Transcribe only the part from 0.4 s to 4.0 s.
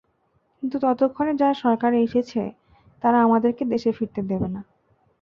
কিন্তু ততক্ষণে যারা সরকারে এসেছে, তারা আমাদেরকে দেশে